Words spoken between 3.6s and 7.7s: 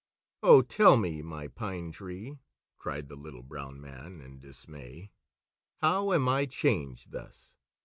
Man in dismay, "how am I changed thus?